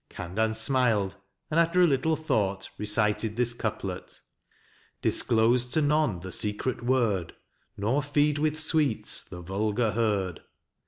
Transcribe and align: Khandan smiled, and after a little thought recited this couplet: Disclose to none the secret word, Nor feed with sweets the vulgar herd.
Khandan 0.09 0.55
smiled, 0.55 1.15
and 1.51 1.59
after 1.59 1.79
a 1.79 1.85
little 1.85 2.15
thought 2.15 2.71
recited 2.79 3.35
this 3.35 3.53
couplet: 3.53 4.19
Disclose 5.03 5.67
to 5.67 5.79
none 5.83 6.21
the 6.21 6.31
secret 6.31 6.83
word, 6.83 7.35
Nor 7.77 8.01
feed 8.01 8.39
with 8.39 8.59
sweets 8.59 9.23
the 9.23 9.41
vulgar 9.43 9.91
herd. 9.91 10.41